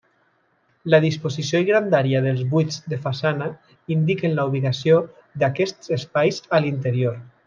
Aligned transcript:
La 0.93 0.99
disposició 1.03 1.59
i 1.63 1.67
grandària 1.67 2.21
dels 2.27 2.41
buits 2.53 2.79
de 2.93 2.99
façana 3.05 3.49
indiquen 3.99 4.33
la 4.39 4.47
ubicació 4.53 4.97
d'aquests 5.45 5.93
espais 6.01 6.41
a 6.59 6.63
l'interior. 6.65 7.21